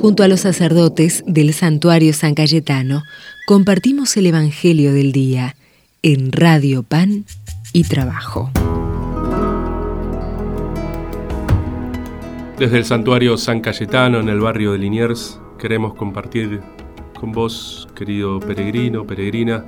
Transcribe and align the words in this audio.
Junto 0.00 0.22
a 0.22 0.28
los 0.28 0.40
sacerdotes 0.40 1.24
del 1.26 1.52
santuario 1.52 2.12
San 2.12 2.36
Cayetano, 2.36 3.02
compartimos 3.48 4.16
el 4.16 4.26
Evangelio 4.26 4.92
del 4.92 5.10
Día 5.10 5.56
en 6.02 6.30
Radio 6.30 6.84
Pan 6.84 7.24
y 7.72 7.82
Trabajo. 7.82 8.48
Desde 12.60 12.78
el 12.78 12.84
santuario 12.84 13.36
San 13.36 13.60
Cayetano, 13.60 14.20
en 14.20 14.28
el 14.28 14.38
barrio 14.38 14.70
de 14.70 14.78
Liniers, 14.78 15.40
queremos 15.58 15.94
compartir 15.94 16.60
con 17.18 17.32
vos, 17.32 17.88
querido 17.96 18.38
peregrino, 18.38 19.04
peregrina, 19.04 19.64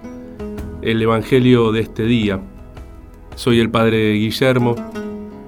el 0.80 1.02
Evangelio 1.02 1.72
de 1.72 1.80
este 1.80 2.04
día. 2.04 2.40
Soy 3.34 3.58
el 3.58 3.68
Padre 3.68 4.12
Guillermo 4.12 4.76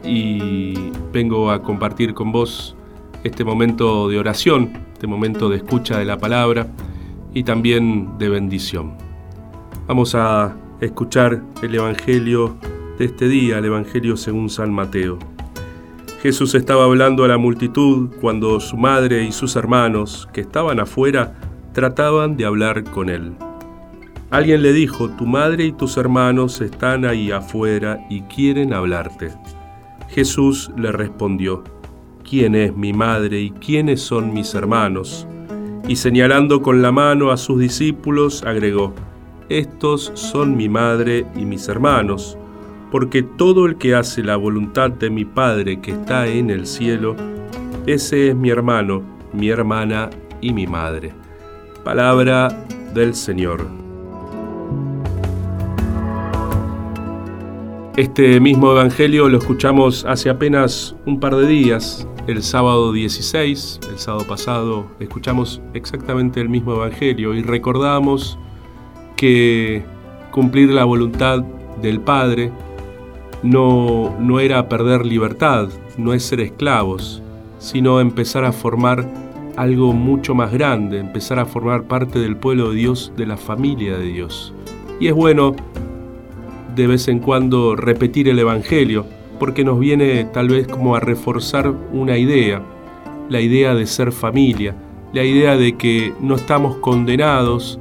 y 0.03 0.75
vengo 1.13 1.53
a 1.53 1.63
compartir 1.63 2.15
con 2.15 2.33
vos 2.33 2.75
este 3.25 3.45
momento 3.45 4.09
de 4.09 4.19
oración, 4.19 4.73
este 4.93 5.07
momento 5.07 5.49
de 5.49 5.57
escucha 5.57 5.99
de 5.99 6.05
la 6.05 6.19
palabra 6.19 6.69
y 7.35 7.45
también 7.45 8.19
de 8.19 8.29
bendición. 8.29 8.95
Vamos 9.87 10.15
a 10.15 10.57
escuchar 10.81 11.43
el 11.63 11.75
Evangelio 11.75 12.57
de 12.99 13.07
este 13.07 13.29
día, 13.29 13.59
el 13.59 13.67
Evangelio 13.67 14.17
según 14.17 14.51
San 14.51 14.73
Mateo. 14.73 15.19
Jesús 16.23 16.55
estaba 16.55 16.85
hablando 16.85 17.25
a 17.25 17.29
la 17.29 17.39
multitud 17.39 18.11
cuando 18.21 18.61
su 18.61 18.77
madre 18.77 19.25
y 19.25 19.33
sus 19.33 19.57
hermanos, 19.57 20.29
que 20.33 20.41
estaban 20.41 20.79
afuera, 20.79 21.35
trataban 21.73 22.37
de 22.37 22.45
hablar 22.45 22.85
con 22.85 23.09
él. 23.09 23.33
Alguien 24.31 24.63
le 24.63 24.73
dijo, 24.73 25.11
tu 25.11 25.27
madre 25.27 25.65
y 25.65 25.73
tus 25.73 25.97
hermanos 25.97 26.61
están 26.61 27.05
ahí 27.05 27.31
afuera 27.31 28.07
y 28.09 28.23
quieren 28.23 28.73
hablarte. 28.73 29.33
Jesús 30.09 30.71
le 30.77 30.93
respondió, 30.93 31.65
quién 32.33 32.55
es 32.55 32.75
mi 32.75 32.95
madre 32.95 33.43
y 33.43 33.51
quiénes 33.51 34.01
son 34.01 34.33
mis 34.33 34.55
hermanos. 34.55 35.29
Y 35.87 35.97
señalando 35.97 36.63
con 36.63 36.81
la 36.81 36.91
mano 36.91 37.31
a 37.31 37.37
sus 37.37 37.61
discípulos, 37.61 38.43
agregó, 38.43 38.95
Estos 39.51 40.13
son 40.15 40.57
mi 40.57 40.67
madre 40.67 41.27
y 41.37 41.45
mis 41.45 41.69
hermanos, 41.69 42.39
porque 42.91 43.23
todo 43.23 43.67
el 43.67 43.77
que 43.77 43.95
hace 43.95 44.23
la 44.23 44.37
voluntad 44.37 44.91
de 44.91 45.11
mi 45.11 45.27
Padre 45.27 45.83
que 45.83 45.91
está 45.91 46.27
en 46.27 46.49
el 46.49 46.67
cielo, 46.67 47.17
ese 47.87 48.29
es 48.29 48.35
mi 48.35 48.49
hermano, 48.49 49.03
mi 49.35 49.51
hermana 49.51 50.09
y 50.41 50.55
mi 50.55 50.67
madre. 50.67 51.13
Palabra 51.85 52.49
del 52.95 53.15
Señor. 53.15 53.67
Este 57.99 58.41
mismo 58.41 58.73
Evangelio 58.73 59.29
lo 59.29 59.37
escuchamos 59.37 60.07
hace 60.07 60.31
apenas 60.31 60.97
un 61.05 61.21
par 61.21 61.37
de 61.37 61.47
días, 61.47 62.09
el 62.27 62.43
sábado 62.43 62.93
16, 62.93 63.81
el 63.91 63.99
sábado 63.99 64.27
pasado, 64.27 64.87
escuchamos 65.01 65.61
exactamente 65.75 66.41
el 66.41 66.49
mismo 66.49 66.75
Evangelio 66.75 67.35
y 67.35 67.43
recordamos 67.43 68.39
que 69.17 69.83
cumplir 70.31 70.71
la 70.71 70.85
voluntad 70.85 71.41
del 71.81 72.01
Padre 72.01 72.53
no, 73.43 74.15
no 74.21 74.39
era 74.39 74.69
perder 74.69 75.05
libertad, 75.05 75.69
no 75.99 76.13
es 76.15 76.23
ser 76.23 76.41
esclavos, 76.41 77.23
sino 77.59 78.01
empezar 78.01 78.45
a 78.45 78.53
formar 78.53 79.09
algo 79.57 79.93
mucho 79.93 80.35
más 80.35 80.53
grande, 80.53 81.01
empezar 81.01 81.41
a 81.41 81.47
formar 81.47 81.85
parte 81.85 82.21
del 82.21 82.37
pueblo 82.37 82.71
de 82.71 82.77
Dios, 82.77 83.13
de 83.17 83.27
la 83.27 83.37
familia 83.37 83.99
de 83.99 84.07
Dios. 84.07 84.55
Y 85.01 85.09
es 85.09 85.15
bueno 85.15 85.57
de 86.77 86.87
vez 86.87 87.09
en 87.09 87.19
cuando 87.19 87.75
repetir 87.75 88.29
el 88.29 88.39
Evangelio, 88.39 89.07
porque 89.39 89.65
nos 89.65 89.79
viene 89.79 90.25
tal 90.25 90.49
vez 90.49 90.67
como 90.67 90.95
a 90.95 91.01
reforzar 91.01 91.73
una 91.93 92.17
idea, 92.19 92.63
la 93.29 93.41
idea 93.41 93.75
de 93.75 93.87
ser 93.87 94.13
familia, 94.13 94.75
la 95.13 95.25
idea 95.25 95.57
de 95.57 95.77
que 95.77 96.13
no 96.21 96.37
estamos 96.37 96.77
condenados 96.77 97.79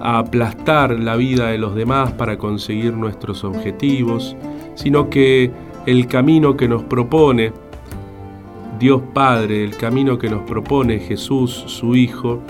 a 0.00 0.18
aplastar 0.18 0.98
la 0.98 1.16
vida 1.16 1.48
de 1.48 1.58
los 1.58 1.74
demás 1.74 2.12
para 2.12 2.38
conseguir 2.38 2.94
nuestros 2.94 3.44
objetivos, 3.44 4.36
sino 4.74 5.10
que 5.10 5.50
el 5.86 6.06
camino 6.06 6.56
que 6.56 6.68
nos 6.68 6.82
propone 6.82 7.52
Dios 8.78 9.02
Padre, 9.12 9.62
el 9.62 9.76
camino 9.76 10.18
que 10.18 10.30
nos 10.30 10.42
propone 10.42 11.00
Jesús, 11.00 11.64
su 11.66 11.96
Hijo, 11.96 12.40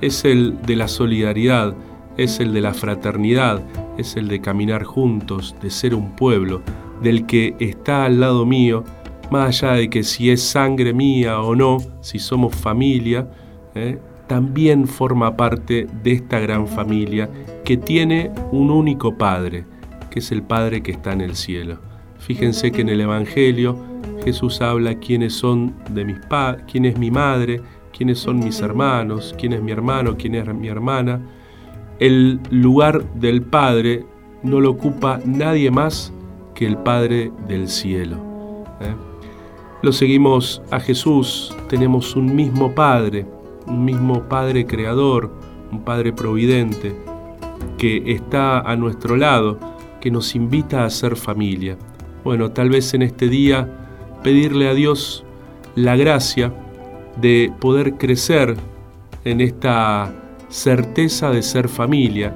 es 0.00 0.24
el 0.24 0.60
de 0.62 0.74
la 0.74 0.88
solidaridad, 0.88 1.74
es 2.16 2.40
el 2.40 2.52
de 2.52 2.60
la 2.60 2.74
fraternidad, 2.74 3.62
es 3.96 4.16
el 4.16 4.26
de 4.26 4.40
caminar 4.40 4.82
juntos, 4.82 5.54
de 5.62 5.70
ser 5.70 5.94
un 5.94 6.16
pueblo, 6.16 6.62
del 7.02 7.26
que 7.26 7.54
está 7.58 8.04
al 8.04 8.20
lado 8.20 8.46
mío, 8.46 8.84
más 9.30 9.62
allá 9.62 9.74
de 9.74 9.90
que 9.90 10.02
si 10.02 10.30
es 10.30 10.42
sangre 10.42 10.92
mía 10.92 11.40
o 11.40 11.54
no, 11.54 11.78
si 12.00 12.18
somos 12.18 12.54
familia, 12.54 13.28
¿eh? 13.74 13.98
también 14.26 14.86
forma 14.86 15.36
parte 15.36 15.86
de 16.02 16.12
esta 16.12 16.38
gran 16.38 16.66
familia 16.66 17.28
que 17.64 17.76
tiene 17.76 18.30
un 18.52 18.70
único 18.70 19.16
Padre, 19.16 19.64
que 20.10 20.20
es 20.20 20.32
el 20.32 20.42
Padre 20.42 20.82
que 20.82 20.92
está 20.92 21.12
en 21.12 21.20
el 21.20 21.36
cielo. 21.36 21.78
Fíjense 22.18 22.72
que 22.72 22.80
en 22.80 22.88
el 22.88 23.00
Evangelio 23.00 23.76
Jesús 24.24 24.60
habla 24.60 24.98
quiénes 24.98 25.34
son 25.34 25.74
de 25.90 26.04
mis 26.04 26.18
pa 26.28 26.56
quién 26.70 26.84
es 26.84 26.98
mi 26.98 27.10
madre, 27.10 27.60
quiénes 27.96 28.18
son 28.18 28.40
mis 28.40 28.60
hermanos, 28.60 29.34
quién 29.38 29.52
es 29.52 29.62
mi 29.62 29.72
hermano, 29.72 30.16
quién 30.16 30.34
es 30.34 30.52
mi 30.54 30.68
hermana, 30.68 31.20
el 31.98 32.40
lugar 32.50 33.04
del 33.14 33.42
Padre 33.42 34.04
no 34.42 34.60
lo 34.60 34.70
ocupa 34.70 35.20
nadie 35.24 35.70
más 35.70 36.12
que 36.56 36.66
el 36.66 36.78
Padre 36.78 37.30
del 37.46 37.68
cielo. 37.68 38.16
¿eh? 38.80 38.94
Lo 39.82 39.92
seguimos 39.92 40.62
a 40.72 40.80
Jesús, 40.80 41.54
tenemos 41.68 42.16
un 42.16 42.34
mismo 42.34 42.74
Padre, 42.74 43.26
un 43.66 43.84
mismo 43.84 44.22
Padre 44.22 44.66
creador, 44.66 45.30
un 45.70 45.84
Padre 45.84 46.12
providente, 46.12 46.96
que 47.78 48.02
está 48.06 48.60
a 48.60 48.74
nuestro 48.74 49.16
lado, 49.16 49.58
que 50.00 50.10
nos 50.10 50.34
invita 50.34 50.84
a 50.84 50.90
ser 50.90 51.14
familia. 51.14 51.76
Bueno, 52.24 52.50
tal 52.50 52.70
vez 52.70 52.94
en 52.94 53.02
este 53.02 53.28
día 53.28 53.68
pedirle 54.22 54.68
a 54.68 54.74
Dios 54.74 55.24
la 55.74 55.94
gracia 55.94 56.52
de 57.20 57.52
poder 57.60 57.94
crecer 57.94 58.56
en 59.24 59.40
esta 59.40 60.12
certeza 60.48 61.30
de 61.30 61.42
ser 61.42 61.68
familia, 61.68 62.34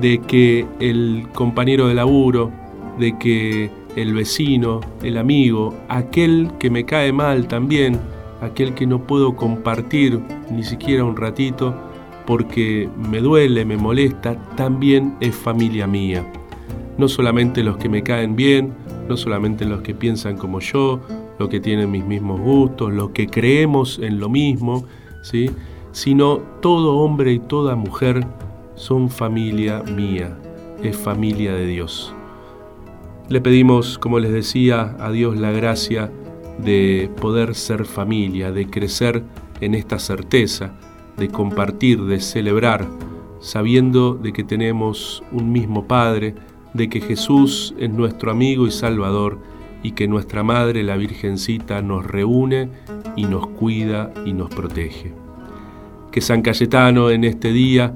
de 0.00 0.18
que 0.18 0.66
el 0.80 1.28
compañero 1.32 1.88
de 1.88 1.94
laburo, 1.94 2.52
de 2.98 3.16
que 3.18 3.70
el 3.96 4.14
vecino, 4.14 4.80
el 5.02 5.16
amigo, 5.16 5.74
aquel 5.88 6.50
que 6.58 6.70
me 6.70 6.84
cae 6.84 7.12
mal 7.12 7.48
también, 7.48 7.98
aquel 8.40 8.74
que 8.74 8.86
no 8.86 9.06
puedo 9.06 9.34
compartir 9.34 10.20
ni 10.50 10.62
siquiera 10.62 11.04
un 11.04 11.16
ratito 11.16 11.74
porque 12.26 12.88
me 13.10 13.20
duele, 13.20 13.64
me 13.64 13.76
molesta, 13.76 14.36
también 14.54 15.16
es 15.20 15.34
familia 15.34 15.86
mía. 15.86 16.30
No 16.98 17.08
solamente 17.08 17.62
los 17.62 17.78
que 17.78 17.88
me 17.88 18.02
caen 18.02 18.36
bien, 18.36 18.74
no 19.08 19.16
solamente 19.16 19.64
los 19.64 19.80
que 19.80 19.94
piensan 19.94 20.36
como 20.36 20.60
yo, 20.60 21.00
los 21.38 21.48
que 21.48 21.60
tienen 21.60 21.90
mis 21.90 22.04
mismos 22.04 22.40
gustos, 22.40 22.92
los 22.92 23.10
que 23.10 23.28
creemos 23.28 23.98
en 23.98 24.20
lo 24.20 24.28
mismo, 24.28 24.84
¿sí? 25.22 25.50
sino 25.92 26.38
todo 26.60 26.98
hombre 26.98 27.32
y 27.32 27.38
toda 27.38 27.76
mujer 27.76 28.26
son 28.74 29.08
familia 29.08 29.82
mía, 29.82 30.36
es 30.82 30.96
familia 30.96 31.54
de 31.54 31.66
Dios. 31.66 32.14
Le 33.28 33.42
pedimos, 33.42 33.98
como 33.98 34.20
les 34.20 34.32
decía, 34.32 34.96
a 34.98 35.10
Dios 35.10 35.36
la 35.36 35.52
gracia 35.52 36.10
de 36.64 37.10
poder 37.20 37.54
ser 37.54 37.84
familia, 37.84 38.52
de 38.52 38.70
crecer 38.70 39.22
en 39.60 39.74
esta 39.74 39.98
certeza, 39.98 40.72
de 41.18 41.28
compartir, 41.28 42.02
de 42.04 42.20
celebrar, 42.20 42.88
sabiendo 43.40 44.14
de 44.14 44.32
que 44.32 44.44
tenemos 44.44 45.22
un 45.30 45.52
mismo 45.52 45.86
Padre, 45.86 46.36
de 46.72 46.88
que 46.88 47.02
Jesús 47.02 47.74
es 47.78 47.90
nuestro 47.90 48.30
amigo 48.30 48.66
y 48.66 48.70
Salvador 48.70 49.38
y 49.82 49.92
que 49.92 50.08
nuestra 50.08 50.42
Madre, 50.42 50.82
la 50.82 50.96
Virgencita, 50.96 51.82
nos 51.82 52.06
reúne 52.06 52.70
y 53.14 53.24
nos 53.24 53.46
cuida 53.48 54.10
y 54.24 54.32
nos 54.32 54.48
protege. 54.48 55.12
Que 56.10 56.22
San 56.22 56.40
Cayetano 56.40 57.10
en 57.10 57.24
este 57.24 57.52
día 57.52 57.94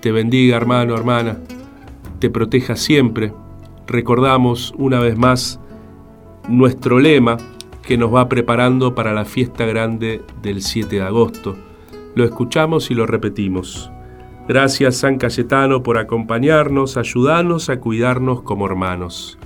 te 0.00 0.12
bendiga, 0.12 0.56
hermano, 0.56 0.94
hermana, 0.94 1.36
te 2.20 2.30
proteja 2.30 2.76
siempre. 2.76 3.32
Recordamos 3.88 4.74
una 4.76 5.00
vez 5.00 5.16
más 5.16 5.58
nuestro 6.46 6.98
lema 6.98 7.38
que 7.82 7.96
nos 7.96 8.14
va 8.14 8.28
preparando 8.28 8.94
para 8.94 9.14
la 9.14 9.24
fiesta 9.24 9.64
grande 9.64 10.20
del 10.42 10.60
7 10.60 10.96
de 10.96 11.02
agosto. 11.02 11.56
Lo 12.14 12.24
escuchamos 12.24 12.90
y 12.90 12.94
lo 12.94 13.06
repetimos. 13.06 13.90
Gracias 14.46 14.96
San 14.96 15.16
Cayetano 15.16 15.82
por 15.82 15.96
acompañarnos, 15.96 16.98
ayudarnos 16.98 17.70
a 17.70 17.80
cuidarnos 17.80 18.42
como 18.42 18.66
hermanos. 18.66 19.38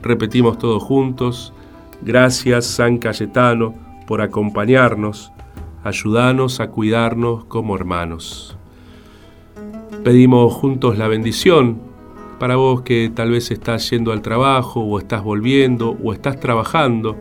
Repetimos 0.00 0.56
todos 0.56 0.82
juntos. 0.82 1.52
Gracias 2.00 2.64
San 2.64 2.96
Cayetano 2.96 3.74
por 4.06 4.22
acompañarnos, 4.22 5.30
ayúdanos 5.84 6.60
a 6.60 6.70
cuidarnos 6.70 7.44
como 7.44 7.76
hermanos. 7.76 8.56
Pedimos 10.02 10.54
juntos 10.54 10.96
la 10.96 11.06
bendición 11.06 11.89
para 12.40 12.56
vos 12.56 12.80
que 12.80 13.12
tal 13.14 13.32
vez 13.32 13.50
estás 13.50 13.90
yendo 13.90 14.12
al 14.12 14.22
trabajo 14.22 14.80
o 14.80 14.98
estás 14.98 15.22
volviendo 15.22 15.98
o 16.02 16.14
estás 16.14 16.40
trabajando, 16.40 17.14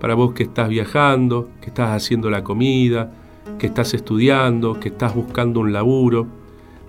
para 0.00 0.14
vos 0.14 0.34
que 0.34 0.42
estás 0.42 0.68
viajando, 0.68 1.48
que 1.60 1.68
estás 1.68 1.90
haciendo 1.90 2.28
la 2.28 2.42
comida, 2.42 3.12
que 3.56 3.68
estás 3.68 3.94
estudiando, 3.94 4.80
que 4.80 4.88
estás 4.88 5.14
buscando 5.14 5.60
un 5.60 5.72
laburo. 5.72 6.26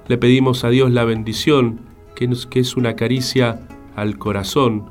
Le 0.07 0.17
pedimos 0.17 0.63
a 0.63 0.69
Dios 0.69 0.89
la 0.89 1.05
bendición, 1.05 1.81
que, 2.15 2.27
es 2.59 2.75
una 2.75 2.95
caricia 2.95 3.59
al 3.95 4.17
corazón, 4.17 4.89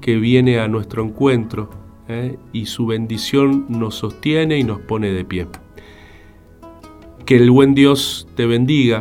que 0.00 0.14
viene 0.14 0.60
a 0.60 0.68
nuestro 0.68 1.02
encuentro 1.02 1.70
¿eh? 2.06 2.38
y 2.52 2.66
su 2.66 2.86
bendición 2.86 3.66
nos 3.68 3.96
sostiene 3.96 4.58
y 4.58 4.62
nos 4.62 4.78
pone 4.78 5.10
de 5.10 5.24
pie. 5.24 5.48
Que 7.26 7.34
el 7.34 7.50
buen 7.50 7.74
Dios 7.74 8.28
te 8.36 8.46
bendiga, 8.46 9.00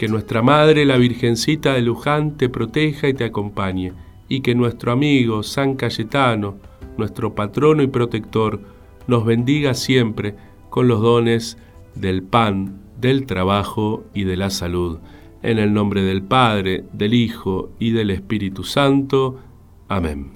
que 0.00 0.08
nuestra 0.08 0.40
Madre, 0.40 0.86
la 0.86 0.96
Virgencita 0.96 1.74
de 1.74 1.82
Luján, 1.82 2.38
te 2.38 2.48
proteja 2.48 3.06
y 3.06 3.12
te 3.12 3.24
acompañe, 3.24 3.92
y 4.30 4.40
que 4.40 4.54
nuestro 4.54 4.92
amigo 4.92 5.42
San 5.42 5.74
Cayetano, 5.74 6.56
nuestro 6.96 7.34
patrono 7.34 7.82
y 7.82 7.86
protector, 7.86 8.62
nos 9.06 9.26
bendiga 9.26 9.74
siempre 9.74 10.36
con 10.70 10.88
los 10.88 11.02
dones 11.02 11.58
del 11.94 12.22
pan, 12.22 12.80
del 12.98 13.26
trabajo 13.26 14.02
y 14.14 14.24
de 14.24 14.38
la 14.38 14.48
salud. 14.48 15.00
En 15.42 15.58
el 15.58 15.74
nombre 15.74 16.00
del 16.00 16.22
Padre, 16.22 16.84
del 16.94 17.12
Hijo 17.12 17.68
y 17.78 17.90
del 17.90 18.08
Espíritu 18.08 18.64
Santo. 18.64 19.38
Amén. 19.86 20.30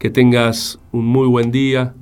Que 0.00 0.10
tengas 0.10 0.80
un 0.90 1.06
muy 1.06 1.28
buen 1.28 1.52
día. 1.52 1.94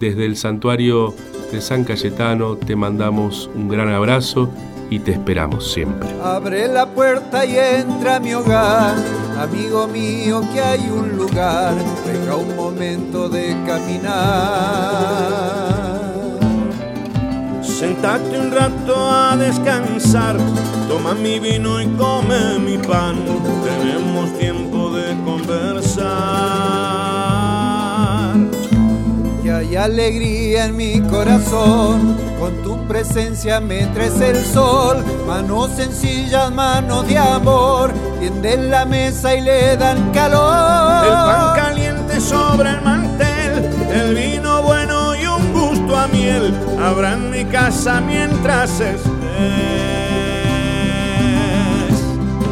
Desde 0.00 0.26
el 0.26 0.34
santuario 0.34 1.14
de 1.52 1.60
San 1.60 1.84
Cayetano 1.84 2.56
te 2.56 2.74
mandamos 2.74 3.48
un 3.54 3.68
gran 3.68 3.90
abrazo 3.90 4.50
y 4.90 4.98
te 4.98 5.12
esperamos 5.12 5.72
siempre. 5.72 6.10
Abre 6.22 6.68
la 6.68 6.86
puerta 6.86 7.46
y 7.46 7.56
entra 7.56 8.16
a 8.16 8.20
mi 8.20 8.34
hogar, 8.34 8.96
amigo 9.38 9.86
mío, 9.86 10.42
que 10.52 10.60
hay 10.60 10.90
un 10.90 11.16
lugar, 11.16 11.74
deja 12.04 12.36
un 12.36 12.56
momento 12.56 13.28
de 13.28 13.56
caminar. 13.64 14.80
Sentate 17.62 18.38
un 18.38 18.50
rato 18.50 18.94
a 19.10 19.36
descansar, 19.36 20.36
toma 20.88 21.14
mi 21.14 21.38
vino 21.38 21.80
y 21.80 21.86
come 21.90 22.58
mi 22.58 22.76
pan, 22.76 23.16
tenemos 23.64 24.36
tiempo 24.38 24.90
de 24.90 25.16
conversar. 25.24 26.79
Y 29.70 29.76
hay 29.76 29.84
alegría 29.84 30.64
en 30.64 30.76
mi 30.76 31.00
corazón, 31.00 32.16
con 32.40 32.60
tu 32.64 32.88
presencia 32.88 33.60
me 33.60 33.86
traes 33.86 34.20
el 34.20 34.44
sol, 34.44 35.04
manos 35.28 35.70
sencillas, 35.76 36.50
manos 36.50 37.06
de 37.06 37.16
amor, 37.16 37.92
tienden 38.18 38.70
la 38.70 38.84
mesa 38.84 39.36
y 39.36 39.42
le 39.42 39.76
dan 39.76 40.10
calor. 40.10 41.04
El 41.06 41.12
pan 41.12 41.56
caliente 41.56 42.20
sobre 42.20 42.70
el 42.70 42.82
mantel, 42.82 43.64
el 43.92 44.14
vino 44.14 44.62
bueno 44.62 45.10
a 45.96 46.06
miel. 46.08 46.54
Habrá 46.80 47.14
en 47.14 47.30
mi 47.30 47.44
casa 47.44 48.00
mientras 48.00 48.80
estés. 48.80 50.09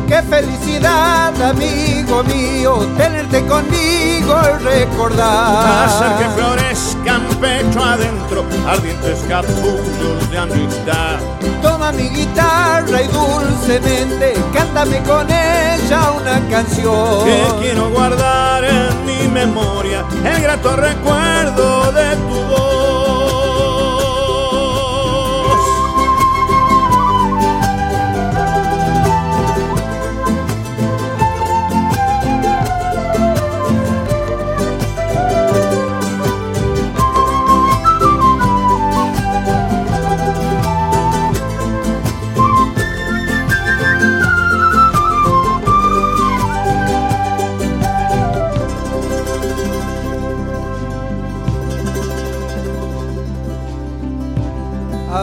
Qué 0.08 0.22
felicidad, 0.22 1.34
amigo 1.42 2.24
mío, 2.24 2.78
tenerte 2.96 3.44
conmigo 3.44 4.40
y 4.42 4.64
recordar. 4.64 5.84
Hacer 5.86 6.16
que 6.16 6.30
florezcan 6.30 7.22
pecho 7.38 7.84
adentro, 7.84 8.42
ardientes 8.66 9.18
capullos 9.28 10.30
de 10.30 10.38
amistad. 10.38 11.18
Toma 11.60 11.92
mi 11.92 12.08
guitarra 12.08 13.02
y 13.02 13.08
dulcemente, 13.08 14.32
cántame 14.54 14.98
con 15.02 15.26
ella 15.30 16.12
una 16.12 16.40
canción. 16.48 17.26
Que 17.26 17.46
quiero 17.60 17.90
guardar 17.90 18.64
en 18.64 19.04
mi 19.04 19.28
memoria 19.28 20.06
el 20.24 20.42
grato 20.42 20.74
recuerdo 20.74 21.92
de 21.92 22.16
tu 22.16 22.42
voz. 22.48 23.07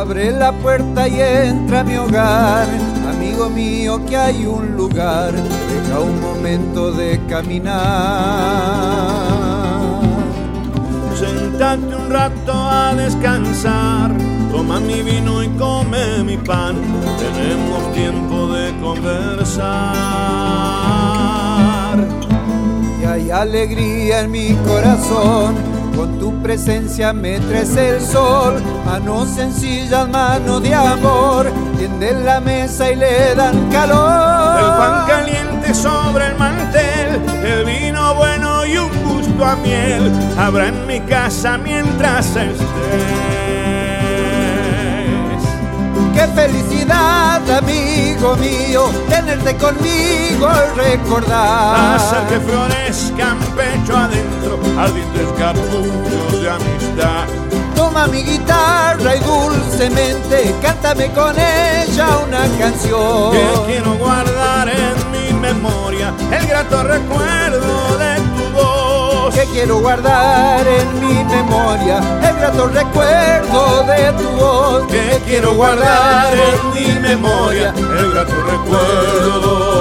Abre 0.06 0.30
la 0.32 0.52
puerta 0.52 1.08
y 1.08 1.20
entra 1.20 1.80
a 1.80 1.84
mi 1.84 1.96
hogar, 1.96 2.68
amigo 3.10 3.50
mío 3.50 4.00
que 4.06 4.16
hay 4.16 4.46
un 4.46 4.76
lugar, 4.78 5.34
deja 5.34 6.00
un 6.00 6.22
momento 6.22 6.92
de 6.92 7.20
caminar. 7.28 7.74
Sentate 11.16 11.96
un 11.96 12.12
rato 12.12 12.54
a 12.54 12.94
descansar, 12.94 14.12
toma 14.52 14.80
mi 14.80 15.02
vino 15.02 15.42
y 15.42 15.48
come 15.58 16.24
mi 16.24 16.38
pan, 16.38 16.76
tenemos 17.18 17.92
tiempo 17.96 18.46
de 18.54 18.80
conversar. 18.80 19.66
Y 23.02 23.06
hay 23.06 23.32
alegría 23.32 24.20
en 24.20 24.30
mi 24.30 24.54
corazón 24.68 25.75
con 25.96 26.20
tu 26.20 26.34
presencia 26.42 27.14
me 27.14 27.40
traes 27.40 27.76
el 27.76 28.02
sol, 28.02 28.62
manos 28.86 29.30
sencillas, 29.30 30.08
mano 30.10 30.60
de 30.60 30.74
amor, 30.74 31.52
tienden 31.78 32.26
la 32.26 32.40
mesa 32.40 32.92
y 32.92 32.96
le 32.96 33.34
dan 33.36 33.70
calor. 33.70 34.60
El 34.60 34.66
pan 34.78 35.08
caliente 35.08 35.74
sobre 35.74 36.28
el 36.28 36.36
mantel, 36.36 37.22
el 37.44 37.66
vino 37.66 38.16
bueno 38.16 38.66
y 38.66 38.78
un 38.78 38.90
gusto 39.04 39.46
a 39.46 39.56
miel, 39.56 40.12
habrá 40.38 40.68
en 40.68 40.86
mi 40.86 41.00
casa 41.02 41.58
mientras 41.58 42.28
estés. 42.28 42.56
Qué 46.16 46.28
felicidad, 46.28 47.42
amigo 47.58 48.38
mío, 48.38 48.90
tenerte 49.10 49.56
conmigo 49.58 50.50
y 50.50 50.80
recordar. 50.80 51.96
Hacer 51.96 52.24
que 52.30 52.40
florezcan 52.40 53.38
pecho 53.56 53.98
adentro, 53.98 54.25
ardientes 54.78 55.28
capullos 55.38 56.42
de 56.42 56.50
amistad. 56.50 57.26
Toma 57.76 58.08
mi 58.08 58.24
guitarra 58.24 59.16
y 59.16 59.20
dulcemente 59.20 60.56
cántame 60.62 61.12
con 61.12 61.36
ella 61.38 62.08
una 62.26 62.48
canción. 62.58 63.32
Que 63.32 63.48
quiero 63.68 63.94
guardar 63.96 64.70
en 64.70 65.12
mi 65.12 65.34
memoria 65.40 66.14
el 66.32 66.48
grato 66.48 66.84
recuerdo 66.84 67.98
de 67.98 68.16
tu 68.36 68.50
voz. 68.54 69.36
Que 69.36 69.46
quiero 69.46 69.80
guardar 69.80 70.66
en 70.68 71.00
mi 71.00 71.24
memoria 71.24 72.00
el 72.24 72.36
grato 72.36 72.68
recuerdo 72.68 73.84
de 73.84 74.12
tu 74.14 74.30
voz. 74.32 74.88
Que 74.88 75.22
quiero 75.26 75.54
guardar 75.54 76.34
en 76.34 76.74
mi 76.74 77.00
memoria 77.00 77.74
el 77.78 78.12
grato 78.12 78.34
recuerdo 78.44 79.76